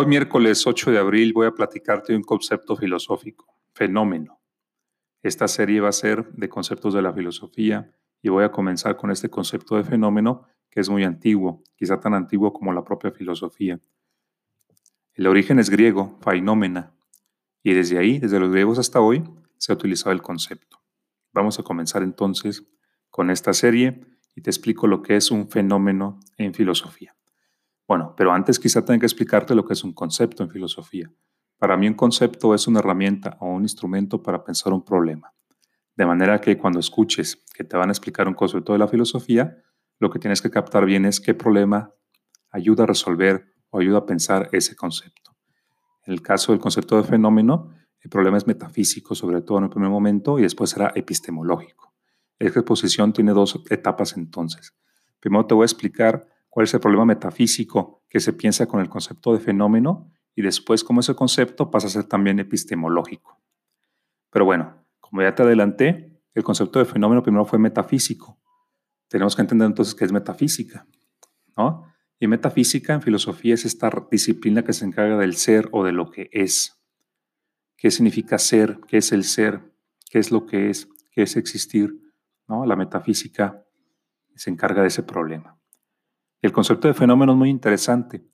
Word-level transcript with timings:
Hoy 0.00 0.06
miércoles 0.06 0.64
8 0.64 0.92
de 0.92 0.98
abril 0.98 1.32
voy 1.32 1.48
a 1.48 1.50
platicarte 1.50 2.12
de 2.12 2.18
un 2.18 2.22
concepto 2.22 2.76
filosófico, 2.76 3.52
fenómeno. 3.72 4.40
Esta 5.24 5.48
serie 5.48 5.80
va 5.80 5.88
a 5.88 5.92
ser 5.92 6.32
de 6.34 6.48
conceptos 6.48 6.94
de 6.94 7.02
la 7.02 7.12
filosofía 7.12 7.92
y 8.22 8.28
voy 8.28 8.44
a 8.44 8.52
comenzar 8.52 8.96
con 8.96 9.10
este 9.10 9.28
concepto 9.28 9.74
de 9.74 9.82
fenómeno 9.82 10.46
que 10.70 10.78
es 10.78 10.88
muy 10.88 11.02
antiguo, 11.02 11.64
quizá 11.74 11.98
tan 11.98 12.14
antiguo 12.14 12.52
como 12.52 12.72
la 12.72 12.84
propia 12.84 13.10
filosofía. 13.10 13.80
El 15.14 15.26
origen 15.26 15.58
es 15.58 15.68
griego, 15.68 16.16
fainómena, 16.20 16.94
y 17.64 17.72
desde 17.72 17.98
ahí, 17.98 18.20
desde 18.20 18.38
los 18.38 18.52
griegos 18.52 18.78
hasta 18.78 19.00
hoy, 19.00 19.24
se 19.56 19.72
ha 19.72 19.74
utilizado 19.74 20.12
el 20.12 20.22
concepto. 20.22 20.80
Vamos 21.32 21.58
a 21.58 21.64
comenzar 21.64 22.04
entonces 22.04 22.62
con 23.10 23.30
esta 23.30 23.52
serie 23.52 24.06
y 24.36 24.42
te 24.42 24.50
explico 24.50 24.86
lo 24.86 25.02
que 25.02 25.16
es 25.16 25.32
un 25.32 25.50
fenómeno 25.50 26.20
en 26.36 26.54
filosofía. 26.54 27.16
Bueno, 27.88 28.14
pero 28.14 28.32
antes 28.32 28.58
quizá 28.58 28.84
tenga 28.84 29.00
que 29.00 29.06
explicarte 29.06 29.54
lo 29.54 29.64
que 29.64 29.72
es 29.72 29.82
un 29.82 29.94
concepto 29.94 30.42
en 30.42 30.50
filosofía. 30.50 31.10
Para 31.56 31.74
mí 31.78 31.88
un 31.88 31.94
concepto 31.94 32.54
es 32.54 32.68
una 32.68 32.80
herramienta 32.80 33.38
o 33.40 33.46
un 33.46 33.62
instrumento 33.62 34.22
para 34.22 34.44
pensar 34.44 34.74
un 34.74 34.84
problema. 34.84 35.32
De 35.96 36.04
manera 36.04 36.38
que 36.38 36.58
cuando 36.58 36.80
escuches 36.80 37.44
que 37.54 37.64
te 37.64 37.78
van 37.78 37.88
a 37.88 37.92
explicar 37.92 38.28
un 38.28 38.34
concepto 38.34 38.74
de 38.74 38.78
la 38.78 38.88
filosofía, 38.88 39.56
lo 39.98 40.10
que 40.10 40.18
tienes 40.18 40.42
que 40.42 40.50
captar 40.50 40.84
bien 40.84 41.06
es 41.06 41.18
qué 41.18 41.32
problema 41.32 41.94
ayuda 42.50 42.84
a 42.84 42.86
resolver 42.86 43.54
o 43.70 43.80
ayuda 43.80 43.98
a 43.98 44.06
pensar 44.06 44.50
ese 44.52 44.76
concepto. 44.76 45.36
En 46.04 46.12
el 46.12 46.20
caso 46.20 46.52
del 46.52 46.60
concepto 46.60 46.96
de 46.98 47.04
fenómeno, 47.04 47.70
el 48.00 48.10
problema 48.10 48.36
es 48.36 48.46
metafísico, 48.46 49.14
sobre 49.14 49.40
todo 49.40 49.58
en 49.58 49.64
el 49.64 49.70
primer 49.70 49.90
momento, 49.90 50.38
y 50.38 50.42
después 50.42 50.70
será 50.70 50.92
epistemológico. 50.94 51.94
Esta 52.38 52.60
exposición 52.60 53.14
tiene 53.14 53.32
dos 53.32 53.60
etapas 53.70 54.16
entonces. 54.16 54.74
Primero 55.20 55.46
te 55.46 55.54
voy 55.54 55.64
a 55.64 55.66
explicar 55.66 56.28
cuál 56.48 56.64
es 56.64 56.74
el 56.74 56.80
problema 56.80 57.04
metafísico 57.04 58.04
que 58.08 58.20
se 58.20 58.32
piensa 58.32 58.66
con 58.66 58.80
el 58.80 58.88
concepto 58.88 59.32
de 59.32 59.40
fenómeno 59.40 60.10
y 60.34 60.42
después 60.42 60.84
cómo 60.84 61.00
ese 61.00 61.14
concepto 61.14 61.70
pasa 61.70 61.88
a 61.88 61.90
ser 61.90 62.04
también 62.04 62.38
epistemológico. 62.38 63.40
Pero 64.30 64.44
bueno, 64.44 64.86
como 65.00 65.22
ya 65.22 65.34
te 65.34 65.42
adelanté, 65.42 66.22
el 66.34 66.44
concepto 66.44 66.78
de 66.78 66.84
fenómeno 66.84 67.22
primero 67.22 67.44
fue 67.44 67.58
metafísico. 67.58 68.38
Tenemos 69.08 69.34
que 69.34 69.42
entender 69.42 69.66
entonces 69.66 69.94
qué 69.94 70.04
es 70.04 70.12
metafísica, 70.12 70.86
¿no? 71.56 71.92
Y 72.20 72.26
metafísica 72.26 72.94
en 72.94 73.02
filosofía 73.02 73.54
es 73.54 73.64
esta 73.64 73.90
disciplina 74.10 74.64
que 74.64 74.72
se 74.72 74.84
encarga 74.84 75.16
del 75.16 75.36
ser 75.36 75.68
o 75.72 75.84
de 75.84 75.92
lo 75.92 76.10
que 76.10 76.28
es. 76.32 76.80
¿Qué 77.76 77.90
significa 77.90 78.38
ser? 78.38 78.80
¿Qué 78.86 78.98
es 78.98 79.12
el 79.12 79.24
ser? 79.24 79.72
¿Qué 80.10 80.18
es 80.18 80.30
lo 80.30 80.46
que 80.46 80.68
es? 80.70 80.88
¿Qué 81.12 81.22
es 81.22 81.36
existir? 81.36 81.96
¿No? 82.48 82.66
La 82.66 82.76
metafísica 82.76 83.64
se 84.34 84.50
encarga 84.50 84.82
de 84.82 84.88
ese 84.88 85.02
problema. 85.02 85.58
El 86.40 86.52
concepto 86.52 86.86
de 86.86 86.94
fenómeno 86.94 87.32
es 87.32 87.38
muy 87.38 87.50
interesante, 87.50 88.24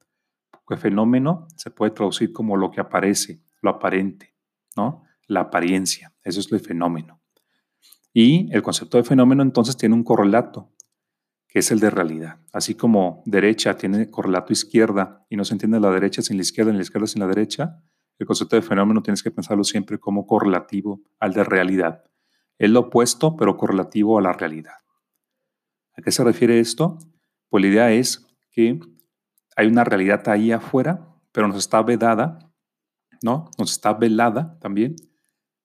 porque 0.50 0.80
fenómeno 0.80 1.46
se 1.56 1.70
puede 1.70 1.92
traducir 1.92 2.32
como 2.32 2.56
lo 2.56 2.70
que 2.70 2.80
aparece, 2.80 3.42
lo 3.62 3.70
aparente, 3.70 4.34
¿no? 4.76 5.04
La 5.26 5.40
apariencia, 5.40 6.12
eso 6.22 6.40
es 6.40 6.52
el 6.52 6.60
fenómeno. 6.60 7.20
Y 8.12 8.52
el 8.54 8.62
concepto 8.62 8.98
de 8.98 9.04
fenómeno 9.04 9.42
entonces 9.42 9.76
tiene 9.76 9.94
un 9.94 10.04
correlato, 10.04 10.70
que 11.48 11.60
es 11.60 11.70
el 11.70 11.80
de 11.80 11.90
realidad. 11.90 12.40
Así 12.52 12.74
como 12.74 13.22
derecha 13.26 13.76
tiene 13.76 14.10
correlato 14.10 14.52
izquierda 14.52 15.24
y 15.30 15.36
no 15.36 15.44
se 15.44 15.54
entiende 15.54 15.80
la 15.80 15.90
derecha 15.90 16.20
sin 16.20 16.36
la 16.36 16.42
izquierda 16.42 16.72
ni 16.72 16.78
la 16.78 16.82
izquierda 16.82 17.06
sin 17.06 17.20
la 17.20 17.26
derecha, 17.26 17.82
el 18.18 18.26
concepto 18.26 18.56
de 18.56 18.62
fenómeno 18.62 19.02
tienes 19.02 19.22
que 19.22 19.30
pensarlo 19.30 19.64
siempre 19.64 19.98
como 19.98 20.26
correlativo 20.26 21.00
al 21.18 21.32
de 21.32 21.42
realidad. 21.42 22.04
Es 22.58 22.70
lo 22.70 22.80
opuesto, 22.80 23.34
pero 23.36 23.56
correlativo 23.56 24.18
a 24.18 24.22
la 24.22 24.32
realidad. 24.32 24.74
¿A 25.96 26.02
qué 26.02 26.10
se 26.12 26.22
refiere 26.22 26.60
esto? 26.60 26.98
Pues 27.54 27.62
la 27.62 27.70
idea 27.70 27.92
es 27.92 28.26
que 28.50 28.80
hay 29.54 29.68
una 29.68 29.84
realidad 29.84 30.28
ahí 30.28 30.50
afuera, 30.50 31.06
pero 31.30 31.46
nos 31.46 31.58
está 31.58 31.80
vedada, 31.82 32.52
¿no? 33.22 33.48
Nos 33.56 33.70
está 33.70 33.92
velada 33.94 34.58
también 34.58 34.96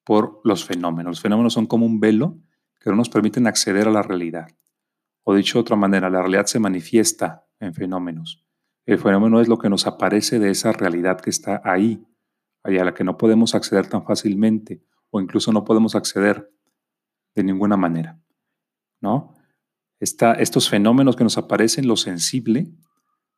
por 0.04 0.40
los 0.44 0.66
fenómenos. 0.66 1.14
Los 1.14 1.22
fenómenos 1.22 1.54
son 1.54 1.66
como 1.66 1.88
un 1.88 2.00
velo 2.00 2.38
que 2.80 2.92
no 2.92 2.96
nos 2.96 3.10
permiten 3.10 3.48
acceder 3.48 3.88
a 3.88 3.92
la 3.92 4.04
realidad. 4.04 4.50
O 5.24 5.34
dicho 5.34 5.58
de 5.58 5.62
otra 5.62 5.76
manera, 5.78 6.12
la 6.12 6.20
realidad 6.20 6.46
se 6.46 6.60
manifiesta 6.60 7.48
en 7.60 7.74
fenómenos. 7.74 8.46
El 8.86 9.00
fenómeno 9.00 9.42
es 9.42 9.48
lo 9.48 9.58
que 9.58 9.72
nos 9.72 9.88
aparece 9.88 10.38
de 10.38 10.52
esa 10.52 10.72
realidad 10.72 11.20
que 11.20 11.32
está 11.32 11.60
ahí, 11.64 12.06
a 12.62 12.70
la 12.70 12.94
que 12.94 13.04
no 13.04 13.18
podemos 13.18 13.56
acceder 13.56 13.88
tan 13.88 14.04
fácilmente 14.04 14.84
o 15.10 15.20
incluso 15.20 15.52
no 15.52 15.66
podemos 15.66 15.96
acceder 15.96 16.54
de 17.34 17.44
ninguna 17.44 17.78
manera. 17.78 18.22
¿no? 19.02 19.34
Estos 20.00 20.70
fenómenos 20.70 21.16
que 21.16 21.24
nos 21.24 21.38
aparecen, 21.38 21.88
lo 21.88 21.98
sensible, 21.98 22.72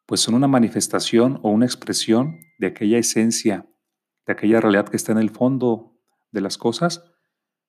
pues 0.06 0.22
son 0.22 0.36
una 0.36 0.48
manifestación 0.48 1.40
o 1.42 1.50
una 1.50 1.66
expresión 1.66 2.40
de 2.60 2.68
aquella 2.68 2.98
esencia, 2.98 3.66
de 4.26 4.34
aquella 4.34 4.62
realidad 4.62 4.90
que 4.90 4.98
está 4.98 5.12
en 5.12 5.18
el 5.18 5.32
fondo 5.32 5.98
de 6.32 6.42
las 6.42 6.58
cosas, 6.58 7.04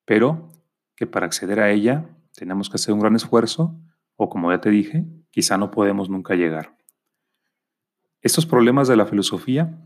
pero 0.04 0.48
que 0.94 1.06
para 1.06 1.26
acceder 1.26 1.60
a 1.60 1.70
ella 1.70 2.08
tenemos 2.34 2.68
que 2.68 2.76
hacer 2.76 2.92
un 2.92 3.00
gran 3.00 3.16
esfuerzo 3.16 3.80
o 4.16 4.28
como 4.28 4.50
ya 4.50 4.60
te 4.60 4.70
dije, 4.70 5.06
quizá 5.30 5.56
no 5.56 5.70
podemos 5.70 6.10
nunca 6.10 6.34
llegar. 6.34 6.76
Estos 8.20 8.46
problemas 8.46 8.88
de 8.88 8.96
la 8.96 9.06
filosofía 9.06 9.78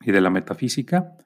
y 0.00 0.12
de 0.12 0.20
la 0.20 0.30
metafísica, 0.30 1.16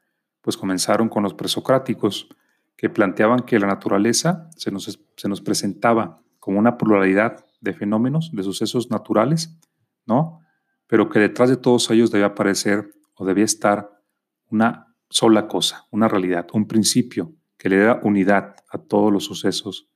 pues 0.41 0.57
comenzaron 0.57 1.09
con 1.09 1.23
los 1.23 1.35
presocráticos, 1.35 2.29
que 2.77 2.89
planteaban 2.89 3.41
que 3.41 3.61
la 3.61 3.67
naturaleza 3.67 4.51
se 4.57 4.71
nos, 4.73 4.99
se 5.17 5.29
nos 5.29 5.41
presentaba 5.41 6.22
como 6.43 6.59
una 6.59 6.77
pluralidad 6.77 7.47
de 7.61 7.73
fenómenos, 7.73 8.33
de 8.33 8.43
sucesos 8.43 8.91
naturales, 8.91 9.61
¿no? 10.07 10.41
Pero 10.89 11.09
que 11.09 11.21
detrás 11.21 11.49
de 11.49 11.57
todos 11.57 11.89
ellos 11.93 12.11
debía 12.11 12.27
aparecer 12.27 12.91
o 13.15 13.25
debía 13.25 13.45
estar 13.45 14.03
una 14.51 14.93
sola 15.09 15.47
cosa, 15.47 15.87
una 15.93 16.09
realidad, 16.09 16.49
un 16.53 16.67
principio 16.67 17.33
que 17.57 17.69
le 17.69 17.79
da 17.79 18.01
unidad 18.03 18.57
a 18.69 18.79
todos 18.79 19.13
los 19.13 19.25
sucesos 19.25 19.89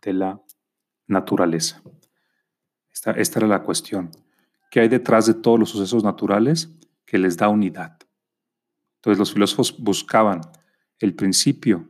de 0.00 0.14
la 0.14 0.40
naturaleza. 1.08 1.82
Esta, 2.90 3.10
esta 3.10 3.40
era 3.40 3.48
la 3.48 3.62
cuestión. 3.62 4.12
¿Qué 4.70 4.80
hay 4.80 4.88
detrás 4.88 5.26
de 5.26 5.34
todos 5.34 5.60
los 5.60 5.68
sucesos 5.68 6.02
naturales 6.02 6.70
que 7.04 7.18
les 7.18 7.36
da 7.36 7.50
unidad? 7.50 7.98
Entonces 8.94 9.18
los 9.18 9.34
filósofos 9.34 9.76
buscaban 9.78 10.40
el 11.00 11.14
principio 11.14 11.86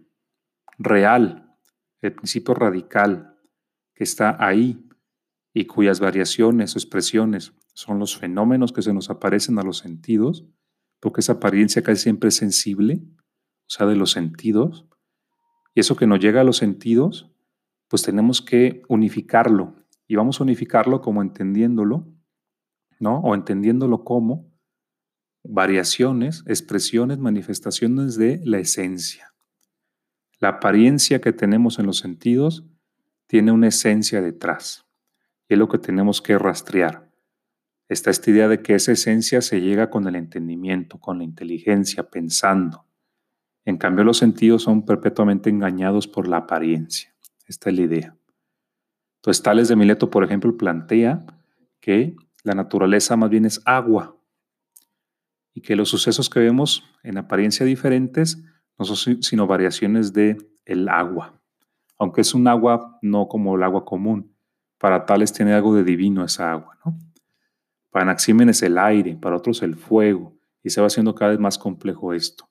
real, 0.77 1.57
el 2.01 2.13
principio 2.15 2.53
radical, 2.53 3.32
está 4.03 4.37
ahí 4.45 4.89
y 5.55 5.67
cuyas 5.67 6.01
variaciones 6.01 6.75
o 6.75 6.79
expresiones 6.79 7.53
son 7.75 7.99
los 7.99 8.17
fenómenos 8.17 8.73
que 8.73 8.83
se 8.83 8.93
nos 8.93 9.11
aparecen 9.11 9.59
a 9.59 9.63
los 9.63 9.79
sentidos, 9.79 10.45
porque 11.01 11.21
esa 11.21 11.35
apariencia 11.35 11.83
casi 11.83 12.03
siempre 12.03 12.29
es 12.29 12.37
sensible, 12.37 13.03
o 13.05 13.71
sea, 13.71 13.87
de 13.87 13.97
los 13.97 14.13
sentidos, 14.13 14.87
y 15.75 15.81
eso 15.81 15.97
que 15.97 16.07
nos 16.07 16.21
llega 16.21 16.43
a 16.43 16.45
los 16.45 16.59
sentidos, 16.59 17.31
pues 17.89 18.03
tenemos 18.03 18.43
que 18.43 18.83
unificarlo, 18.89 19.77
y 20.07 20.17
vamos 20.17 20.41
a 20.41 20.45
unificarlo 20.45 21.01
como 21.01 21.23
entendiéndolo, 21.23 22.07
¿no? 23.01 23.21
O 23.21 23.35
entendiéndolo 23.35 24.05
como 24.05 24.53
variaciones, 25.43 26.45
expresiones, 26.47 27.19
manifestaciones 27.19 28.17
de 28.17 28.41
la 28.45 28.59
esencia. 28.59 29.35
La 30.39 30.49
apariencia 30.49 31.21
que 31.21 31.33
tenemos 31.33 31.79
en 31.79 31.87
los 31.87 31.99
sentidos 31.99 32.65
tiene 33.33 33.51
una 33.51 33.69
esencia 33.69 34.21
detrás. 34.21 34.85
Y 35.49 35.55
es 35.55 35.59
lo 35.59 35.67
que 35.67 35.79
tenemos 35.79 36.21
que 36.21 36.37
rastrear. 36.37 37.11
Está 37.89 38.11
esta 38.11 38.31
idea 38.31 38.47
de 38.47 38.61
que 38.61 38.75
esa 38.75 38.93
esencia 38.93 39.41
se 39.41 39.63
llega 39.63 39.89
con 39.89 40.07
el 40.07 40.17
entendimiento, 40.17 41.01
con 41.01 41.17
la 41.17 41.25
inteligencia, 41.25 42.11
pensando. 42.11 42.85
En 43.65 43.79
cambio, 43.79 44.05
los 44.05 44.19
sentidos 44.19 44.65
son 44.65 44.85
perpetuamente 44.85 45.49
engañados 45.49 46.07
por 46.07 46.29
la 46.29 46.37
apariencia. 46.37 47.17
Esta 47.47 47.71
es 47.71 47.77
la 47.77 47.83
idea. 47.83 48.17
Entonces, 49.17 49.43
Tales 49.43 49.69
de 49.69 49.77
Mileto, 49.77 50.11
por 50.11 50.25
ejemplo, 50.25 50.55
plantea 50.59 51.25
que 51.81 52.15
la 52.45 52.53
naturaleza 52.53 53.17
más 53.17 53.31
bien 53.31 53.47
es 53.47 53.63
agua 53.65 54.15
y 55.55 55.63
que 55.63 55.75
los 55.75 55.89
sucesos 55.89 56.29
que 56.29 56.41
vemos 56.41 56.85
en 57.03 57.17
apariencia 57.17 57.65
diferentes 57.65 58.45
no 58.79 58.85
son 58.85 59.23
sino 59.23 59.47
variaciones 59.47 60.13
de 60.13 60.37
el 60.67 60.91
agua 60.91 61.42
aunque 62.03 62.23
es 62.23 62.35
un 62.35 62.49
agua 62.49 62.99
no 63.01 63.29
como 63.29 63.55
el 63.55 63.63
agua 63.63 63.85
común. 63.85 64.37
Para 64.77 65.07
tales 65.07 65.33
tiene 65.33 65.53
algo 65.53 65.73
de 65.73 65.85
divino 65.85 66.25
esa 66.25 66.51
agua, 66.51 66.77
¿no? 66.85 66.99
Para 67.91 68.03
Anaxímenes 68.03 68.61
el 68.63 68.77
aire, 68.77 69.15
para 69.15 69.37
otros 69.37 69.63
el 69.63 69.77
fuego, 69.77 70.37
y 70.65 70.71
se 70.71 70.81
va 70.81 70.89
haciendo 70.89 71.15
cada 71.15 71.31
vez 71.31 71.39
más 71.39 71.59
complejo 71.59 72.13
esto. 72.13 72.51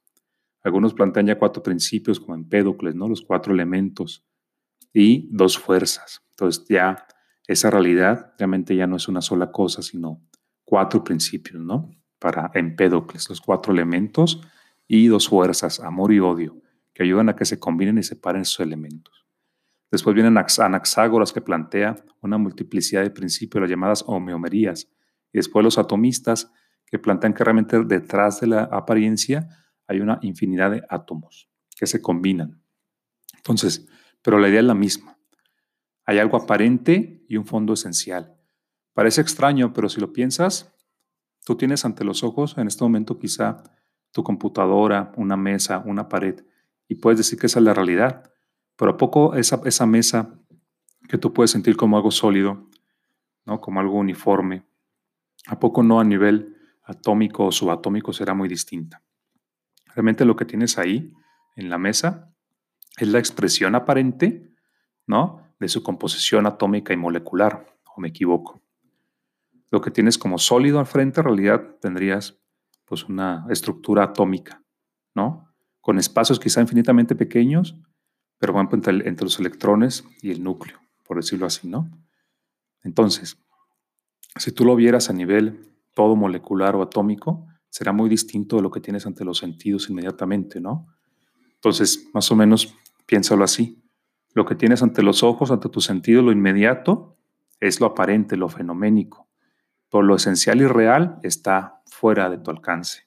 Algunos 0.63 0.94
plantean 0.94 1.27
ya 1.27 1.38
cuatro 1.38 1.62
principios, 1.62 2.18
como 2.18 2.36
Empédocles, 2.36 2.95
¿no? 2.95 3.09
Los 3.09 3.24
cuatro 3.24 3.53
elementos 3.53 4.25
y 4.94 5.27
dos 5.36 5.57
fuerzas. 5.57 6.21
Entonces 6.30 6.65
ya 6.69 7.06
esa 7.45 7.69
realidad 7.69 8.31
realmente 8.38 8.74
ya 8.74 8.88
no 8.88 8.95
es 8.95 9.09
una 9.09 9.21
sola 9.21 9.51
cosa, 9.51 9.81
sino 9.81 10.21
cuatro 10.63 11.03
principios, 11.03 11.62
¿no? 11.62 11.92
Para 12.19 12.51
Empédocles, 12.53 13.27
los 13.27 13.42
cuatro 13.42 13.74
elementos 13.74 14.39
y 14.88 15.07
dos 15.07 15.27
fuerzas, 15.27 15.81
amor 15.81 16.13
y 16.13 16.21
odio, 16.21 16.62
que 16.94 17.03
ayudan 17.03 17.27
a 17.27 17.36
que 17.36 17.44
se 17.44 17.59
combinen 17.59 17.98
y 17.98 18.03
separen 18.03 18.44
esos 18.44 18.62
elementos. 18.62 19.20
Después 19.91 20.15
vienen 20.15 20.38
Anaxágoras 20.38 21.33
que 21.33 21.41
plantea 21.41 21.97
una 22.21 22.38
multiplicidad 22.38 23.03
de 23.03 23.11
principios, 23.11 23.61
las 23.61 23.69
llamadas 23.69 24.03
homeomerías. 24.07 24.89
Y 25.33 25.38
después 25.38 25.63
los 25.63 25.77
atomistas 25.77 26.51
que 26.85 26.97
plantean 26.97 27.33
que 27.33 27.43
realmente 27.43 27.83
detrás 27.83 28.39
de 28.39 28.47
la 28.47 28.63
apariencia 28.63 29.49
hay 29.88 29.99
una 29.99 30.19
infinidad 30.21 30.71
de 30.71 30.83
átomos 30.89 31.49
que 31.77 31.88
se 31.88 32.01
combinan. 32.01 32.61
Entonces, 33.35 33.88
pero 34.21 34.39
la 34.39 34.47
idea 34.47 34.61
es 34.61 34.65
la 34.65 34.75
misma. 34.75 35.17
Hay 36.05 36.19
algo 36.19 36.38
aparente 36.38 37.25
y 37.27 37.38
un 37.38 37.45
fondo 37.45 37.73
esencial. 37.73 38.38
Parece 38.93 39.21
extraño, 39.21 39.73
pero 39.73 39.89
si 39.89 39.99
lo 39.99 40.13
piensas, 40.13 40.73
tú 41.45 41.55
tienes 41.55 41.85
ante 41.85 42.03
los 42.03 42.23
ojos 42.23 42.57
en 42.57 42.67
este 42.67 42.83
momento 42.83 43.19
quizá 43.19 43.63
tu 44.11 44.23
computadora, 44.23 45.11
una 45.15 45.38
mesa, 45.38 45.81
una 45.85 46.09
pared, 46.09 46.43
y 46.88 46.95
puedes 46.95 47.17
decir 47.17 47.39
que 47.39 47.47
esa 47.47 47.59
es 47.59 47.65
la 47.65 47.73
realidad. 47.73 48.30
Pero 48.81 48.93
a 48.93 48.97
poco 48.97 49.35
esa, 49.35 49.61
esa 49.65 49.85
mesa 49.85 50.33
que 51.07 51.19
tú 51.19 51.33
puedes 51.33 51.51
sentir 51.51 51.77
como 51.77 51.97
algo 51.97 52.09
sólido, 52.09 52.67
¿no? 53.45 53.61
como 53.61 53.79
algo 53.79 53.99
uniforme, 53.99 54.65
¿a 55.45 55.59
poco 55.59 55.83
no 55.83 55.99
a 55.99 56.03
nivel 56.03 56.57
atómico 56.81 57.45
o 57.45 57.51
subatómico 57.51 58.11
será 58.11 58.33
muy 58.33 58.49
distinta? 58.49 59.03
Realmente 59.93 60.25
lo 60.25 60.35
que 60.35 60.45
tienes 60.45 60.79
ahí 60.79 61.13
en 61.55 61.69
la 61.69 61.77
mesa 61.77 62.33
es 62.97 63.07
la 63.07 63.19
expresión 63.19 63.75
aparente 63.75 64.51
¿no? 65.05 65.43
de 65.59 65.67
su 65.67 65.83
composición 65.83 66.47
atómica 66.47 66.91
y 66.91 66.97
molecular, 66.97 67.67
o 67.95 68.01
me 68.01 68.07
equivoco. 68.07 68.63
Lo 69.69 69.79
que 69.79 69.91
tienes 69.91 70.17
como 70.17 70.39
sólido 70.39 70.79
al 70.79 70.87
frente 70.87 71.19
en 71.19 71.25
realidad 71.25 71.75
tendrías 71.79 72.39
pues 72.85 73.03
una 73.03 73.45
estructura 73.51 74.05
atómica, 74.05 74.63
¿no? 75.13 75.53
Con 75.81 75.99
espacios 75.99 76.39
quizá 76.39 76.61
infinitamente 76.61 77.15
pequeños, 77.15 77.77
pero 78.41 78.53
van 78.53 78.67
entre, 78.71 79.07
entre 79.07 79.23
los 79.23 79.39
electrones 79.39 80.03
y 80.23 80.31
el 80.31 80.43
núcleo, 80.43 80.79
por 81.03 81.17
decirlo 81.17 81.45
así, 81.45 81.67
¿no? 81.67 81.88
Entonces, 82.83 83.38
si 84.35 84.51
tú 84.51 84.65
lo 84.65 84.75
vieras 84.75 85.11
a 85.11 85.13
nivel 85.13 85.75
todo 85.93 86.15
molecular 86.15 86.75
o 86.75 86.81
atómico, 86.81 87.45
será 87.69 87.91
muy 87.91 88.09
distinto 88.09 88.55
de 88.55 88.63
lo 88.63 88.71
que 88.71 88.79
tienes 88.79 89.05
ante 89.05 89.23
los 89.23 89.38
sentidos 89.38 89.91
inmediatamente, 89.91 90.59
¿no? 90.59 90.88
Entonces, 91.53 92.09
más 92.15 92.31
o 92.31 92.35
menos, 92.35 92.75
piénsalo 93.05 93.43
así. 93.43 93.79
Lo 94.33 94.43
que 94.47 94.55
tienes 94.55 94.81
ante 94.81 95.03
los 95.03 95.21
ojos, 95.21 95.51
ante 95.51 95.69
tu 95.69 95.79
sentido, 95.79 96.23
lo 96.23 96.31
inmediato, 96.31 97.19
es 97.59 97.79
lo 97.79 97.85
aparente, 97.85 98.38
lo 98.38 98.49
fenoménico. 98.49 99.29
Pero 99.91 100.01
lo 100.01 100.15
esencial 100.15 100.61
y 100.61 100.65
real 100.65 101.19
está 101.21 101.83
fuera 101.85 102.27
de 102.31 102.39
tu 102.39 102.49
alcance. 102.49 103.03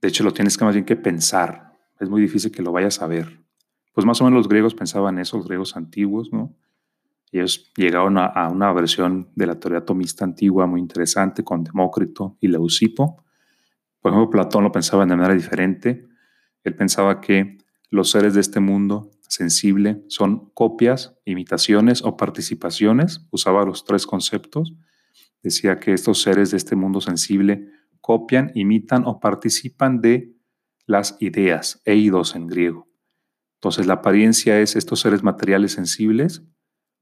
De 0.00 0.06
hecho, 0.06 0.22
lo 0.22 0.32
tienes 0.32 0.56
que 0.56 0.64
más 0.64 0.74
bien 0.74 0.86
que 0.86 0.94
pensar. 0.94 1.72
Es 1.98 2.08
muy 2.08 2.22
difícil 2.22 2.52
que 2.52 2.62
lo 2.62 2.70
vayas 2.70 3.02
a 3.02 3.08
ver. 3.08 3.40
Pues 3.92 4.06
más 4.06 4.20
o 4.20 4.24
menos 4.24 4.38
los 4.38 4.48
griegos 4.48 4.74
pensaban 4.74 5.18
eso, 5.18 5.36
los 5.36 5.46
griegos 5.46 5.76
antiguos, 5.76 6.32
¿no? 6.32 6.54
Ellos 7.32 7.72
llegaron 7.76 8.18
a, 8.18 8.48
una 8.48 8.72
versión 8.72 9.28
de 9.36 9.46
la 9.46 9.58
teoría 9.58 9.78
atomista 9.78 10.24
antigua 10.24 10.66
muy 10.66 10.80
interesante 10.80 11.44
con 11.44 11.62
Demócrito 11.62 12.36
y 12.40 12.48
Leucipo. 12.48 13.22
Por 14.00 14.12
ejemplo, 14.12 14.30
Platón 14.30 14.64
lo 14.64 14.72
pensaba 14.72 15.06
de 15.06 15.14
manera 15.14 15.34
diferente. 15.34 16.08
Él 16.64 16.74
pensaba 16.74 17.20
que 17.20 17.58
los 17.88 18.10
seres 18.10 18.34
de 18.34 18.40
este 18.40 18.58
mundo 18.58 19.10
sensible 19.28 20.02
son 20.08 20.50
copias, 20.54 21.16
imitaciones 21.24 22.02
o 22.02 22.16
participaciones. 22.16 23.26
Usaba 23.30 23.64
los 23.64 23.84
tres 23.84 24.06
conceptos. 24.06 24.74
Decía 25.42 25.78
que 25.78 25.92
estos 25.92 26.22
seres 26.22 26.50
de 26.50 26.56
este 26.56 26.74
mundo 26.74 27.00
sensible 27.00 27.68
copian, 28.00 28.50
imitan 28.54 29.04
o 29.06 29.20
participan 29.20 30.00
de 30.00 30.34
las 30.86 31.16
ideas, 31.20 31.80
eidos 31.84 32.34
en 32.34 32.48
griego. 32.48 32.89
Entonces 33.60 33.86
la 33.86 33.94
apariencia 33.94 34.58
es 34.58 34.74
estos 34.74 35.00
seres 35.00 35.22
materiales 35.22 35.72
sensibles, 35.72 36.42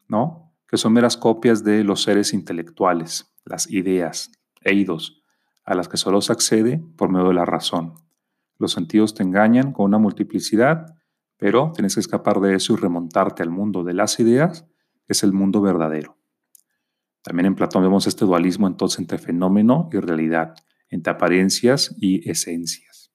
¿no? 0.08 0.52
Que 0.66 0.76
son 0.76 0.92
meras 0.92 1.16
copias 1.16 1.62
de 1.62 1.84
los 1.84 2.02
seres 2.02 2.32
intelectuales, 2.32 3.32
las 3.44 3.70
ideas, 3.70 4.32
eidos, 4.62 5.22
a 5.64 5.76
las 5.76 5.88
que 5.88 5.96
solo 5.96 6.20
se 6.20 6.32
accede 6.32 6.82
por 6.96 7.10
medio 7.10 7.28
de 7.28 7.34
la 7.34 7.44
razón. 7.44 7.94
Los 8.58 8.72
sentidos 8.72 9.14
te 9.14 9.22
engañan 9.22 9.72
con 9.72 9.84
una 9.84 9.98
multiplicidad, 9.98 10.96
pero 11.36 11.70
tienes 11.76 11.94
que 11.94 12.00
escapar 12.00 12.40
de 12.40 12.56
eso 12.56 12.72
y 12.72 12.76
remontarte 12.76 13.44
al 13.44 13.50
mundo 13.50 13.84
de 13.84 13.94
las 13.94 14.18
ideas, 14.18 14.66
que 15.06 15.12
es 15.12 15.22
el 15.22 15.32
mundo 15.32 15.60
verdadero. 15.60 16.18
También 17.22 17.46
en 17.46 17.54
Platón 17.54 17.84
vemos 17.84 18.08
este 18.08 18.24
dualismo 18.24 18.66
entonces 18.66 18.98
entre 18.98 19.18
fenómeno 19.18 19.88
y 19.92 19.98
realidad, 19.98 20.56
entre 20.88 21.12
apariencias 21.12 21.94
y 21.98 22.28
esencias. 22.28 23.12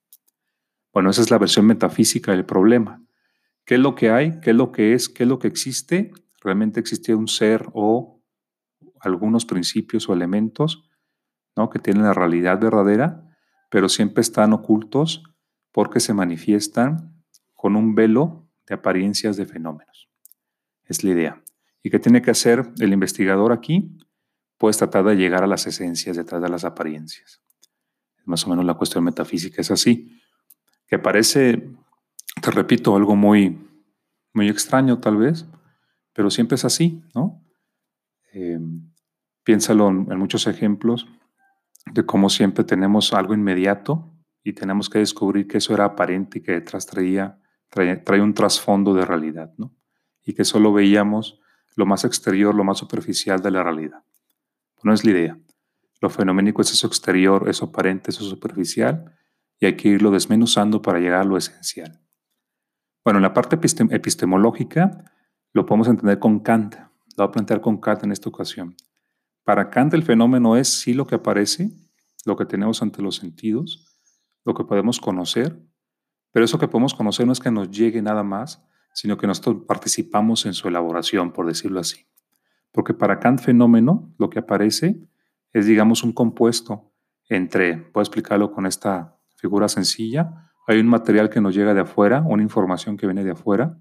Bueno, 0.94 1.10
esa 1.10 1.22
es 1.22 1.30
la 1.30 1.39
versión 1.39 1.66
metafísica 1.66 2.31
del 2.31 2.46
problema. 2.46 3.02
¿Qué 3.65 3.75
es 3.75 3.80
lo 3.80 3.95
que 3.95 4.10
hay? 4.10 4.39
¿Qué 4.42 4.51
es 4.51 4.56
lo 4.56 4.71
que 4.71 4.94
es? 4.94 5.10
¿Qué 5.10 5.24
es 5.24 5.30
lo 5.30 5.39
que 5.39 5.48
existe? 5.48 6.12
¿Realmente 6.42 6.80
existe 6.80 7.15
un 7.15 7.27
ser 7.27 7.68
o 7.74 8.21
algunos 9.00 9.45
principios 9.45 10.10
o 10.10 10.13
elementos 10.13 10.89
¿no? 11.56 11.69
que 11.69 11.80
tienen 11.80 12.04
la 12.04 12.13
realidad 12.13 12.60
verdadera, 12.60 13.24
pero 13.69 13.89
siempre 13.89 14.21
están 14.21 14.54
ocultos 14.54 15.24
porque 15.71 16.00
se 16.00 16.13
manifiestan 16.13 17.24
con 17.54 17.75
un 17.75 17.95
velo 17.95 18.50
de 18.68 18.75
apariencias 18.75 19.38
de 19.38 19.45
fenómenos. 19.45 20.10
Es 20.86 21.04
la 21.04 21.12
idea. 21.12 21.44
¿Y 21.81 21.89
qué 21.89 22.00
tiene 22.00 22.21
que 22.21 22.31
hacer 22.31 22.71
el 22.80 22.94
investigador 22.94 23.51
aquí? 23.51 23.98
Pues 24.57 24.77
tratar 24.77 25.04
de 25.06 25.15
llegar 25.15 25.44
a 25.44 25.48
las 25.48 25.68
esencias 25.68 26.15
detrás 26.15 26.42
de 26.42 26.50
las 26.50 26.63
apariencias. 26.63 27.42
Más 28.25 28.45
o 28.45 28.50
menos 28.50 28.63
la 28.65 28.75
cuestión 28.75 29.04
metafísica 29.04 29.62
es 29.62 29.71
así, 29.71 30.21
que 30.88 31.00
parece, 31.00 31.69
te 32.44 32.51
repito, 32.51 32.98
algo 32.98 33.16
muy, 33.16 33.57
muy 34.34 34.50
extraño 34.50 35.00
tal 35.00 35.16
vez, 35.16 35.45
pero 36.12 36.30
siempre 36.30 36.56
es 36.56 36.66
así, 36.66 37.01
¿no? 37.16 37.42
Eh, 38.34 38.60
piénsalo 39.45 39.88
en, 39.88 40.18
muchos 40.18 40.45
ejemplos 40.48 41.07
de 41.94 42.06
cómo 42.06 42.30
siempre 42.30 42.66
tenemos 42.66 43.13
algo 43.13 43.34
inmediato 43.34 44.12
y 44.44 44.51
tenemos 44.51 44.90
que 44.90 45.00
descubrir 45.00 45.48
que 45.48 45.60
eso 45.60 45.74
era 45.74 45.86
aparente 45.86 46.40
y 46.40 46.42
que 46.42 46.51
detrás 46.51 46.86
traía, 46.86 47.40
trae, 47.69 48.22
un 48.22 48.34
trasfondo 48.34 48.94
de 48.94 49.06
realidad, 49.06 49.54
¿no? 49.57 49.74
Y 50.25 50.34
que 50.34 50.44
solo 50.44 50.74
veíamos 50.74 51.39
lo 51.78 51.86
más 51.86 52.04
exterior, 52.04 52.54
lo 52.54 52.66
más 52.66 52.78
superficial 52.78 53.42
de 53.42 53.51
la 53.51 53.63
realidad. 53.63 54.04
No 54.84 54.94
es 54.94 55.06
la 55.06 55.12
idea. 55.12 55.39
Lo 56.01 56.10
fenoménico 56.10 56.62
es 56.62 56.74
eso 56.74 56.88
exterior, 56.88 57.48
eso 57.48 57.66
aparente, 57.66 58.12
eso 58.12 58.25
superficial, 58.25 59.16
y 59.62 59.66
hay 59.66 59.78
que 59.78 59.88
irlo 59.88 60.12
desmenuzando 60.12 60.81
para 60.81 61.00
llegar 61.00 61.22
a 61.22 61.24
lo 61.24 61.38
esencial. 61.38 62.02
Bueno, 63.03 63.19
en 63.19 63.24
la 63.24 63.33
parte 63.33 63.57
epistemológica 63.57 65.03
lo 65.51 65.65
podemos 65.65 65.89
entender 65.89 66.19
con 66.19 66.39
Kant. 66.39 66.75
Lo 66.75 66.86
voy 67.17 67.27
a 67.27 67.31
plantear 67.31 67.60
con 67.60 67.77
Kant 67.77 68.03
en 68.03 68.13
esta 68.13 68.29
ocasión. 68.29 68.75
Para 69.43 69.69
Kant 69.69 69.93
el 69.93 70.03
fenómeno 70.03 70.55
es 70.55 70.69
sí 70.69 70.93
lo 70.93 71.05
que 71.05 71.15
aparece, 71.15 71.72
lo 72.25 72.38
que 72.38 72.45
tenemos 72.45 72.81
ante 72.81 73.01
los 73.01 73.17
sentidos, 73.17 74.00
lo 74.45 74.53
que 74.53 74.63
podemos 74.63 75.01
conocer, 75.01 75.62
pero 76.31 76.45
eso 76.45 76.57
que 76.57 76.69
podemos 76.69 76.93
conocer 76.93 77.25
no 77.27 77.33
es 77.33 77.41
que 77.41 77.51
nos 77.51 77.69
llegue 77.69 78.01
nada 78.01 78.24
más, 78.24 78.65
sino 78.93 79.17
que 79.17 79.27
nosotros 79.27 79.65
participamos 79.67 80.45
en 80.45 80.53
su 80.53 80.69
elaboración, 80.69 81.33
por 81.33 81.45
decirlo 81.45 81.81
así. 81.81 82.07
Porque 82.72 82.93
para 82.93 83.19
Kant 83.19 83.41
fenómeno 83.41 84.15
lo 84.17 84.29
que 84.29 84.39
aparece 84.39 85.10
es, 85.51 85.65
digamos, 85.65 86.03
un 86.03 86.13
compuesto 86.13 86.93
entre, 87.27 87.75
puedo 87.75 88.01
explicarlo 88.01 88.53
con 88.53 88.65
esta 88.65 89.19
figura 89.36 89.67
sencilla, 89.67 90.52
hay 90.67 90.79
un 90.79 90.88
material 90.88 91.29
que 91.29 91.41
nos 91.41 91.55
llega 91.55 91.74
de 91.74 91.82
afuera, 91.82 92.24
una 92.25 92.43
información 92.43 92.98
que 92.98 93.05
viene 93.05 93.24
de 93.24 93.32
afuera, 93.32 93.77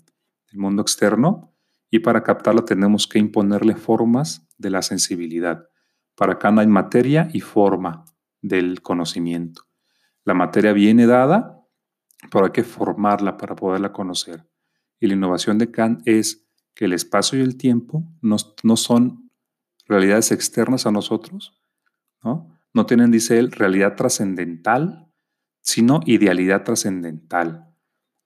del 0.51 0.61
mundo 0.61 0.83
externo, 0.83 1.55
y 1.91 2.01
para 2.01 2.23
captarla 2.23 2.65
tenemos 2.65 3.07
que 3.07 3.19
imponerle 3.19 3.77
formas 3.77 4.49
de 4.57 4.71
la 4.71 4.83
sensibilidad. 4.83 5.69
Para 6.17 6.39
Kant 6.39 6.59
hay 6.59 6.67
materia 6.67 7.29
y 7.33 7.41
forma 7.41 8.05
del 8.41 8.83
conocimiento. 8.83 9.62
La 10.25 10.35
materia 10.35 10.73
viene 10.73 11.07
dada, 11.07 11.61
pero 12.31 12.47
hay 12.47 12.53
que 12.53 12.65
formarla 12.65 13.37
para 13.37 13.55
poderla 13.55 13.93
conocer. 13.93 14.47
Y 14.99 15.07
la 15.07 15.15
innovación 15.15 15.59
de 15.59 15.71
Kant 15.71 16.07
es 16.07 16.49
que 16.75 16.87
el 16.87 16.93
espacio 16.93 17.39
y 17.39 17.43
el 17.43 17.57
tiempo 17.57 18.05
no, 18.21 18.39
son 18.77 19.31
realidades 19.87 20.33
externas 20.33 20.87
a 20.87 20.93
nosotros, 20.93 21.61
¿no? 22.23 22.49
No 22.75 22.87
tienen, 22.87 23.11
dice 23.11 23.39
él, 23.39 23.53
realidad 23.53 23.97
trascendental, 23.97 25.12
sino 25.62 26.00
idealidad 26.04 26.64
trascendental. 26.64 27.69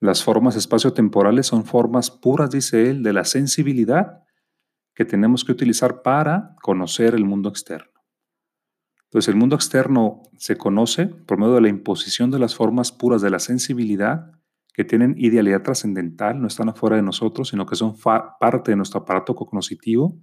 Las 0.00 0.24
formas 0.24 0.56
espaciotemporales 0.56 1.46
son 1.46 1.64
formas 1.64 2.10
puras, 2.10 2.50
dice 2.50 2.90
él, 2.90 3.02
de 3.02 3.12
la 3.12 3.24
sensibilidad 3.24 4.24
que 4.94 5.04
tenemos 5.04 5.44
que 5.44 5.52
utilizar 5.52 6.02
para 6.02 6.56
conocer 6.62 7.14
el 7.14 7.24
mundo 7.24 7.48
externo. 7.48 7.90
Entonces 9.04 9.28
el 9.28 9.36
mundo 9.36 9.54
externo 9.54 10.22
se 10.36 10.56
conoce 10.56 11.06
por 11.06 11.38
medio 11.38 11.54
de 11.54 11.60
la 11.60 11.68
imposición 11.68 12.30
de 12.30 12.38
las 12.38 12.54
formas 12.56 12.92
puras 12.92 13.22
de 13.22 13.30
la 13.30 13.38
sensibilidad 13.38 14.32
que 14.74 14.84
tienen 14.84 15.14
idealidad 15.16 15.62
trascendental, 15.62 16.38
no 16.40 16.48
están 16.48 16.68
afuera 16.68 16.96
de 16.96 17.02
nosotros, 17.02 17.48
sino 17.48 17.64
que 17.64 17.76
son 17.76 17.94
parte 18.38 18.72
de 18.72 18.76
nuestro 18.76 19.00
aparato 19.00 19.34
cognitivo. 19.34 20.20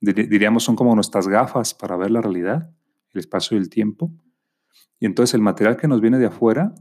Diríamos 0.00 0.62
son 0.62 0.76
como 0.76 0.94
nuestras 0.94 1.26
gafas 1.26 1.74
para 1.74 1.96
ver 1.96 2.12
la 2.12 2.20
realidad, 2.20 2.70
el 3.12 3.18
espacio 3.18 3.56
y 3.56 3.60
el 3.60 3.68
tiempo. 3.68 4.12
Y 4.98 5.06
entonces 5.06 5.34
el 5.34 5.42
material 5.42 5.76
que 5.76 5.88
nos 5.88 6.00
viene 6.00 6.18
de 6.18 6.26
afuera, 6.26 6.74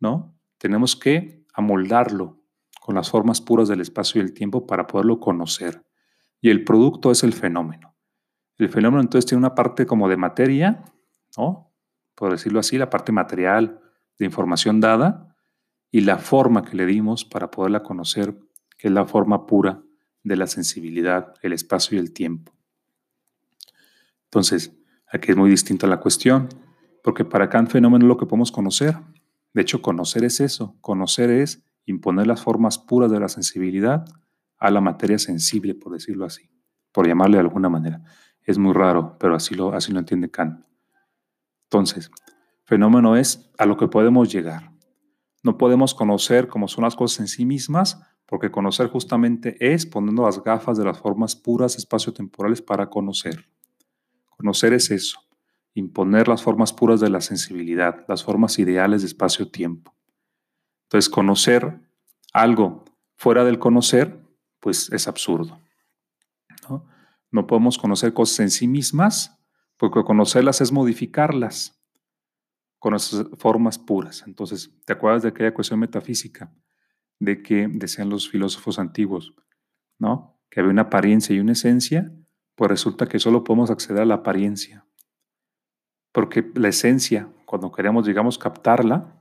¿no? 0.00 0.36
Tenemos 0.58 0.96
que 0.96 1.46
amoldarlo 1.54 2.42
con 2.80 2.94
las 2.94 3.10
formas 3.10 3.40
puras 3.40 3.68
del 3.68 3.80
espacio 3.80 4.20
y 4.20 4.24
el 4.24 4.32
tiempo 4.32 4.66
para 4.66 4.86
poderlo 4.86 5.20
conocer. 5.20 5.86
Y 6.40 6.50
el 6.50 6.64
producto 6.64 7.10
es 7.10 7.22
el 7.22 7.32
fenómeno. 7.32 7.94
El 8.56 8.68
fenómeno 8.68 9.00
entonces 9.00 9.26
tiene 9.26 9.38
una 9.38 9.54
parte 9.54 9.86
como 9.86 10.08
de 10.08 10.16
materia, 10.16 10.84
¿no? 11.36 11.70
por 12.14 12.32
decirlo 12.32 12.60
así, 12.60 12.76
la 12.76 12.90
parte 12.90 13.12
material 13.12 13.80
de 14.18 14.26
información 14.26 14.80
dada 14.80 15.34
y 15.90 16.02
la 16.02 16.18
forma 16.18 16.62
que 16.62 16.76
le 16.76 16.84
dimos 16.84 17.24
para 17.24 17.50
poderla 17.50 17.82
conocer, 17.82 18.38
que 18.76 18.88
es 18.88 18.92
la 18.92 19.06
forma 19.06 19.46
pura 19.46 19.82
de 20.22 20.36
la 20.36 20.46
sensibilidad, 20.46 21.34
el 21.40 21.54
espacio 21.54 21.96
y 21.96 22.00
el 22.00 22.12
tiempo. 22.12 22.52
Entonces, 24.24 24.76
aquí 25.10 25.30
es 25.30 25.36
muy 25.38 25.48
distinta 25.48 25.86
la 25.86 25.98
cuestión, 25.98 26.50
porque 27.02 27.24
para 27.24 27.48
Kant 27.48 27.70
fenómeno 27.70 28.04
es 28.04 28.08
lo 28.08 28.16
que 28.16 28.26
podemos 28.26 28.52
conocer. 28.52 28.96
De 29.52 29.62
hecho, 29.62 29.82
conocer 29.82 30.24
es 30.24 30.40
eso. 30.40 30.76
Conocer 30.80 31.30
es 31.30 31.64
imponer 31.86 32.26
las 32.26 32.42
formas 32.42 32.78
puras 32.78 33.10
de 33.10 33.20
la 33.20 33.28
sensibilidad 33.28 34.04
a 34.58 34.70
la 34.70 34.80
materia 34.80 35.18
sensible, 35.18 35.74
por 35.74 35.92
decirlo 35.92 36.24
así, 36.24 36.50
por 36.92 37.06
llamarle 37.06 37.36
de 37.36 37.42
alguna 37.42 37.68
manera. 37.68 38.02
Es 38.42 38.58
muy 38.58 38.72
raro, 38.72 39.16
pero 39.18 39.34
así 39.34 39.54
lo, 39.54 39.72
así 39.72 39.92
lo 39.92 39.98
entiende 39.98 40.30
Kant. 40.30 40.64
Entonces, 41.64 42.10
fenómeno 42.64 43.16
es 43.16 43.50
a 43.58 43.66
lo 43.66 43.76
que 43.76 43.88
podemos 43.88 44.30
llegar. 44.30 44.72
No 45.42 45.56
podemos 45.56 45.94
conocer 45.94 46.48
cómo 46.48 46.68
son 46.68 46.84
las 46.84 46.94
cosas 46.94 47.20
en 47.20 47.28
sí 47.28 47.46
mismas, 47.46 48.00
porque 48.26 48.50
conocer 48.50 48.88
justamente 48.88 49.56
es 49.58 49.86
poniendo 49.86 50.24
las 50.24 50.42
gafas 50.42 50.76
de 50.76 50.84
las 50.84 50.98
formas 50.98 51.34
puras 51.34 51.76
espacio-temporales 51.76 52.60
para 52.60 52.88
conocer. 52.88 53.46
Conocer 54.28 54.72
es 54.74 54.90
eso, 54.90 55.20
imponer 55.74 56.28
las 56.28 56.42
formas 56.42 56.72
puras 56.72 57.00
de 57.00 57.10
la 57.10 57.20
sensibilidad, 57.20 58.04
las 58.08 58.24
formas 58.24 58.58
ideales 58.58 59.02
de 59.02 59.08
espacio-tiempo. 59.08 59.94
Entonces, 60.84 61.08
conocer 61.08 61.80
algo 62.32 62.84
fuera 63.16 63.44
del 63.44 63.58
conocer, 63.58 64.20
pues 64.60 64.90
es 64.92 65.08
absurdo. 65.08 65.60
¿no? 66.68 66.86
no 67.30 67.46
podemos 67.46 67.78
conocer 67.78 68.12
cosas 68.12 68.40
en 68.40 68.50
sí 68.50 68.66
mismas, 68.66 69.38
porque 69.76 70.02
conocerlas 70.02 70.60
es 70.60 70.72
modificarlas 70.72 71.80
con 72.78 72.94
esas 72.94 73.26
formas 73.38 73.78
puras. 73.78 74.24
Entonces, 74.26 74.70
¿te 74.84 74.92
acuerdas 74.92 75.22
de 75.22 75.28
aquella 75.28 75.54
cuestión 75.54 75.80
metafísica? 75.80 76.52
de 77.20 77.42
que 77.42 77.68
decían 77.68 78.08
los 78.08 78.28
filósofos 78.28 78.78
antiguos, 78.78 79.34
¿no? 79.98 80.40
Que 80.50 80.60
había 80.60 80.72
una 80.72 80.82
apariencia 80.82 81.36
y 81.36 81.38
una 81.38 81.52
esencia, 81.52 82.12
pues 82.56 82.70
resulta 82.70 83.06
que 83.06 83.20
solo 83.20 83.44
podemos 83.44 83.70
acceder 83.70 84.02
a 84.02 84.06
la 84.06 84.14
apariencia. 84.16 84.86
Porque 86.12 86.50
la 86.54 86.68
esencia, 86.68 87.28
cuando 87.44 87.70
queremos, 87.70 88.06
digamos, 88.06 88.38
captarla, 88.38 89.20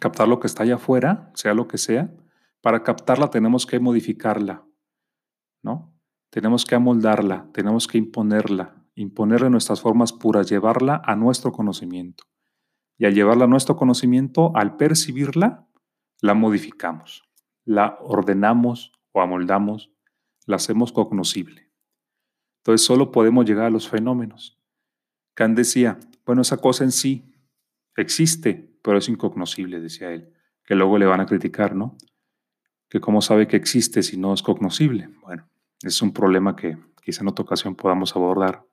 captar 0.00 0.28
lo 0.28 0.40
que 0.40 0.46
está 0.46 0.62
allá 0.62 0.76
afuera, 0.76 1.30
sea 1.34 1.54
lo 1.54 1.68
que 1.68 1.78
sea, 1.78 2.10
para 2.60 2.82
captarla 2.82 3.30
tenemos 3.30 3.66
que 3.66 3.78
modificarla, 3.78 4.64
¿no? 5.62 5.94
Tenemos 6.30 6.64
que 6.64 6.74
amoldarla, 6.74 7.48
tenemos 7.52 7.86
que 7.86 7.98
imponerla, 7.98 8.84
imponerle 8.94 9.48
nuestras 9.50 9.80
formas 9.80 10.12
puras, 10.12 10.48
llevarla 10.48 11.00
a 11.04 11.16
nuestro 11.16 11.52
conocimiento. 11.52 12.24
Y 12.98 13.06
al 13.06 13.14
llevarla 13.14 13.44
a 13.44 13.48
nuestro 13.48 13.76
conocimiento, 13.76 14.52
al 14.54 14.76
percibirla, 14.76 15.68
la 16.20 16.34
modificamos, 16.34 17.22
la 17.64 17.96
ordenamos 18.00 18.92
o 19.12 19.20
amoldamos, 19.20 19.92
la 20.46 20.56
hacemos 20.56 20.92
cognoscible. 20.92 21.70
Entonces 22.58 22.84
solo 22.84 23.12
podemos 23.12 23.46
llegar 23.46 23.66
a 23.66 23.70
los 23.70 23.88
fenómenos. 23.88 24.57
Kant 25.38 25.56
decía, 25.56 26.00
bueno, 26.26 26.42
esa 26.42 26.56
cosa 26.56 26.82
en 26.82 26.90
sí 26.90 27.32
existe, 27.94 28.74
pero 28.82 28.98
es 28.98 29.08
incognoscible, 29.08 29.80
decía 29.80 30.10
él, 30.10 30.32
que 30.64 30.74
luego 30.74 30.98
le 30.98 31.06
van 31.06 31.20
a 31.20 31.26
criticar, 31.26 31.76
¿no? 31.76 31.96
Que 32.88 33.00
cómo 33.00 33.22
sabe 33.22 33.46
que 33.46 33.54
existe 33.54 34.02
si 34.02 34.16
no 34.16 34.34
es 34.34 34.42
cognoscible. 34.42 35.10
Bueno, 35.22 35.48
es 35.80 36.02
un 36.02 36.12
problema 36.12 36.56
que 36.56 36.76
quizá 37.04 37.22
en 37.22 37.28
otra 37.28 37.44
ocasión 37.44 37.76
podamos 37.76 38.16
abordar, 38.16 38.66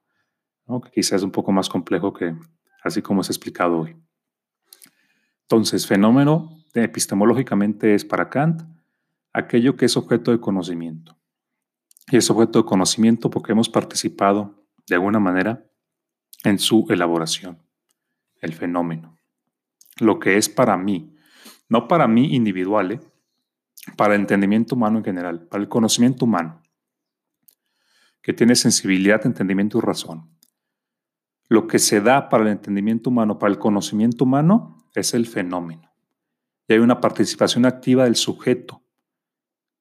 ¿no? 0.65 0.81
que 0.81 0.89
quizá 0.89 1.15
es 1.15 1.21
un 1.21 1.29
poco 1.29 1.51
más 1.51 1.69
complejo 1.69 2.13
que 2.13 2.35
así 2.83 3.03
como 3.03 3.21
es 3.21 3.29
explicado 3.29 3.81
hoy. 3.81 3.95
Entonces, 5.41 5.85
fenómeno 5.85 6.49
epistemológicamente 6.73 7.93
es 7.93 8.03
para 8.03 8.31
Kant 8.31 8.63
aquello 9.33 9.77
que 9.77 9.85
es 9.85 9.95
objeto 9.97 10.31
de 10.31 10.39
conocimiento. 10.39 11.15
Y 12.07 12.17
es 12.17 12.27
objeto 12.31 12.57
de 12.57 12.65
conocimiento 12.65 13.29
porque 13.29 13.51
hemos 13.51 13.69
participado 13.69 14.65
de 14.87 14.95
alguna 14.95 15.19
manera 15.19 15.63
en 16.45 16.59
su 16.59 16.85
elaboración, 16.89 17.61
el 18.41 18.53
fenómeno. 18.53 19.17
Lo 19.99 20.19
que 20.19 20.37
es 20.37 20.49
para 20.49 20.77
mí, 20.77 21.15
no 21.69 21.87
para 21.87 22.07
mí 22.07 22.35
individual, 22.35 22.91
¿eh? 22.91 22.99
para 23.95 24.15
el 24.15 24.21
entendimiento 24.21 24.75
humano 24.75 24.99
en 24.99 25.05
general, 25.05 25.47
para 25.47 25.61
el 25.61 25.69
conocimiento 25.69 26.25
humano, 26.25 26.61
que 28.21 28.33
tiene 28.33 28.55
sensibilidad, 28.55 29.25
entendimiento 29.25 29.77
y 29.77 29.81
razón. 29.81 30.29
Lo 31.47 31.67
que 31.67 31.79
se 31.79 32.01
da 32.01 32.29
para 32.29 32.43
el 32.43 32.49
entendimiento 32.49 33.09
humano, 33.09 33.37
para 33.37 33.53
el 33.53 33.59
conocimiento 33.59 34.23
humano, 34.23 34.77
es 34.95 35.13
el 35.13 35.27
fenómeno 35.27 35.85
y 36.67 36.73
hay 36.73 36.79
una 36.79 36.99
participación 36.99 37.65
activa 37.65 38.05
del 38.05 38.15
sujeto. 38.15 38.81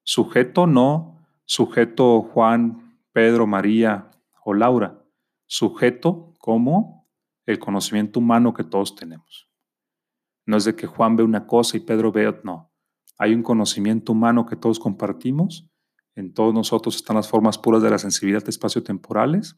Sujeto 0.02 0.66
no 0.66 1.14
sujeto 1.46 2.22
Juan, 2.22 2.98
Pedro, 3.12 3.46
María 3.46 4.10
o 4.44 4.54
Laura. 4.54 5.03
Sujeto 5.46 6.34
como 6.38 7.08
el 7.46 7.58
conocimiento 7.58 8.20
humano 8.20 8.54
que 8.54 8.64
todos 8.64 8.94
tenemos. 8.94 9.48
No 10.46 10.56
es 10.56 10.64
de 10.64 10.76
que 10.76 10.86
Juan 10.86 11.16
ve 11.16 11.22
una 11.22 11.46
cosa 11.46 11.76
y 11.76 11.80
Pedro 11.80 12.12
ve 12.12 12.28
otra, 12.28 12.42
no. 12.44 12.72
Hay 13.18 13.34
un 13.34 13.42
conocimiento 13.42 14.12
humano 14.12 14.46
que 14.46 14.56
todos 14.56 14.78
compartimos. 14.78 15.68
En 16.16 16.32
todos 16.32 16.54
nosotros 16.54 16.96
están 16.96 17.16
las 17.16 17.28
formas 17.28 17.58
puras 17.58 17.82
de 17.82 17.90
la 17.90 17.98
sensibilidad 17.98 18.46
espacio-temporales 18.48 19.56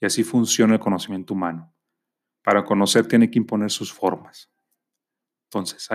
y 0.00 0.06
así 0.06 0.24
funciona 0.24 0.74
el 0.74 0.80
conocimiento 0.80 1.34
humano. 1.34 1.74
Para 2.42 2.64
conocer 2.64 3.06
tiene 3.06 3.30
que 3.30 3.38
imponer 3.38 3.70
sus 3.70 3.92
formas. 3.92 4.50
Entonces, 5.44 5.88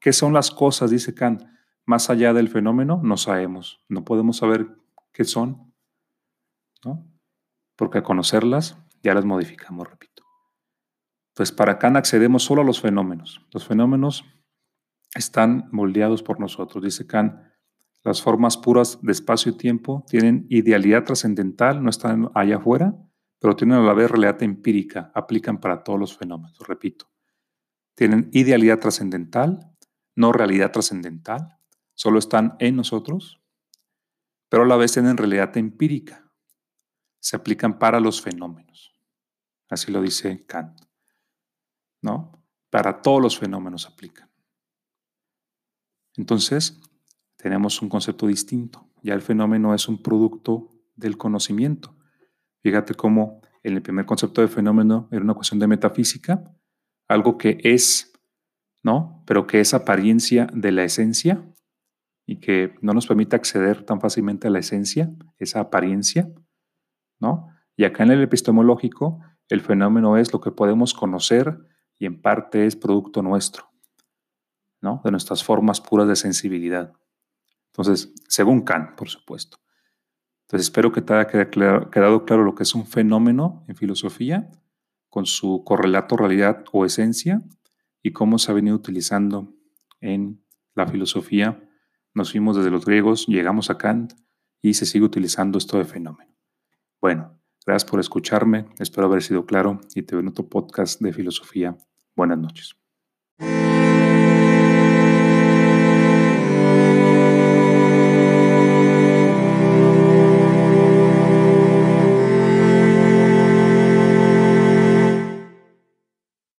¿qué 0.00 0.12
son 0.12 0.32
las 0.32 0.50
cosas? 0.50 0.90
Dice 0.90 1.14
Kant. 1.14 1.42
Más 1.86 2.10
allá 2.10 2.32
del 2.32 2.48
fenómeno, 2.48 3.00
no 3.02 3.16
sabemos. 3.16 3.82
No 3.88 4.04
podemos 4.04 4.36
saber 4.36 4.76
qué 5.12 5.24
son, 5.24 5.74
¿no? 6.84 7.04
Porque 7.74 8.02
conocerlas, 8.02 8.76
ya 9.02 9.14
las 9.14 9.24
modificamos, 9.24 9.88
repito. 9.88 10.24
Pues 11.34 11.52
para 11.52 11.78
Kant 11.78 11.96
accedemos 11.96 12.42
solo 12.42 12.62
a 12.62 12.64
los 12.64 12.80
fenómenos. 12.80 13.46
Los 13.52 13.66
fenómenos 13.66 14.24
están 15.14 15.68
moldeados 15.72 16.22
por 16.22 16.40
nosotros. 16.40 16.84
Dice 16.84 17.06
Kant, 17.06 17.40
las 18.02 18.22
formas 18.22 18.56
puras 18.56 18.98
de 19.02 19.12
espacio 19.12 19.52
y 19.52 19.56
tiempo 19.56 20.04
tienen 20.08 20.46
idealidad 20.48 21.04
trascendental, 21.04 21.82
no 21.82 21.90
están 21.90 22.30
allá 22.34 22.56
afuera, 22.56 22.94
pero 23.38 23.56
tienen 23.56 23.78
a 23.78 23.82
la 23.82 23.94
vez 23.94 24.10
realidad 24.10 24.42
empírica, 24.42 25.12
aplican 25.14 25.60
para 25.60 25.82
todos 25.82 25.98
los 25.98 26.16
fenómenos, 26.16 26.58
repito 26.66 27.10
tienen 28.00 28.30
idealidad 28.32 28.78
trascendental, 28.78 29.60
no 30.16 30.32
realidad 30.32 30.72
trascendental, 30.72 31.58
solo 31.92 32.18
están 32.18 32.56
en 32.58 32.76
nosotros, 32.76 33.42
pero 34.48 34.62
a 34.62 34.66
la 34.66 34.76
vez 34.76 34.92
tienen 34.92 35.18
realidad 35.18 35.54
empírica, 35.58 36.26
se 37.18 37.36
aplican 37.36 37.78
para 37.78 38.00
los 38.00 38.22
fenómenos. 38.22 38.89
Así 39.70 39.90
lo 39.90 40.02
dice 40.02 40.44
Kant. 40.46 40.78
¿No? 42.02 42.44
Para 42.70 43.00
todos 43.00 43.22
los 43.22 43.38
fenómenos 43.38 43.86
aplican. 43.86 44.30
Entonces, 46.16 46.80
tenemos 47.36 47.80
un 47.80 47.88
concepto 47.88 48.26
distinto. 48.26 48.86
Ya 49.02 49.14
el 49.14 49.22
fenómeno 49.22 49.74
es 49.74 49.88
un 49.88 50.02
producto 50.02 50.70
del 50.96 51.16
conocimiento. 51.16 51.96
Fíjate 52.62 52.94
cómo 52.94 53.40
en 53.62 53.74
el 53.74 53.82
primer 53.82 54.06
concepto 54.06 54.40
de 54.40 54.48
fenómeno 54.48 55.08
era 55.10 55.22
una 55.22 55.34
cuestión 55.34 55.58
de 55.60 55.66
metafísica, 55.66 56.54
algo 57.08 57.38
que 57.38 57.58
es, 57.62 58.12
¿no? 58.82 59.22
Pero 59.26 59.46
que 59.46 59.60
es 59.60 59.72
apariencia 59.74 60.46
de 60.52 60.72
la 60.72 60.84
esencia 60.84 61.42
y 62.26 62.40
que 62.40 62.74
no 62.80 62.92
nos 62.92 63.06
permite 63.06 63.36
acceder 63.36 63.84
tan 63.84 64.00
fácilmente 64.00 64.48
a 64.48 64.50
la 64.50 64.58
esencia, 64.58 65.10
esa 65.38 65.60
apariencia, 65.60 66.30
¿no? 67.18 67.48
Y 67.76 67.84
acá 67.84 68.02
en 68.02 68.10
el 68.12 68.22
epistemológico, 68.22 69.20
el 69.50 69.60
fenómeno 69.60 70.16
es 70.16 70.32
lo 70.32 70.40
que 70.40 70.52
podemos 70.52 70.94
conocer 70.94 71.58
y 71.98 72.06
en 72.06 72.22
parte 72.22 72.66
es 72.66 72.76
producto 72.76 73.20
nuestro, 73.20 73.70
¿no? 74.80 75.02
De 75.04 75.10
nuestras 75.10 75.44
formas 75.44 75.80
puras 75.80 76.08
de 76.08 76.16
sensibilidad. 76.16 76.94
Entonces, 77.66 78.14
según 78.28 78.62
Kant, 78.62 78.96
por 78.96 79.08
supuesto. 79.08 79.58
Entonces, 80.42 80.66
espero 80.66 80.92
que 80.92 81.02
te 81.02 81.14
haya 81.14 81.26
quedado 81.50 82.24
claro 82.24 82.44
lo 82.44 82.54
que 82.54 82.62
es 82.62 82.74
un 82.74 82.86
fenómeno 82.86 83.64
en 83.68 83.76
filosofía 83.76 84.50
con 85.08 85.26
su 85.26 85.64
correlato 85.64 86.16
realidad 86.16 86.64
o 86.72 86.84
esencia 86.84 87.42
y 88.02 88.12
cómo 88.12 88.38
se 88.38 88.50
ha 88.50 88.54
venido 88.54 88.76
utilizando 88.76 89.52
en 90.00 90.44
la 90.74 90.86
filosofía. 90.86 91.68
Nos 92.14 92.30
fuimos 92.32 92.56
desde 92.56 92.70
los 92.70 92.84
griegos, 92.84 93.26
llegamos 93.26 93.70
a 93.70 93.78
Kant 93.78 94.14
y 94.62 94.74
se 94.74 94.86
sigue 94.86 95.04
utilizando 95.04 95.58
esto 95.58 95.78
de 95.78 95.84
fenómeno. 95.84 96.34
Bueno, 97.00 97.39
gracias 97.66 97.90
por 97.90 98.00
escucharme, 98.00 98.66
espero 98.78 99.06
haber 99.06 99.22
sido 99.22 99.46
claro 99.46 99.80
y 99.94 100.02
te 100.02 100.14
veo 100.14 100.20
en 100.20 100.28
otro 100.28 100.48
podcast 100.48 101.00
de 101.00 101.12
filosofía. 101.12 101.76
Buenas 102.16 102.38
noches. 102.38 102.76